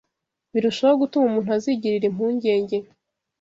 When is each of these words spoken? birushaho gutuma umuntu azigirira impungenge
birushaho 0.53 0.93
gutuma 1.01 1.25
umuntu 1.27 1.49
azigirira 1.57 2.05
impungenge 2.09 2.77